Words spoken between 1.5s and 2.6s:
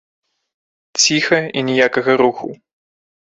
і ніякага руху.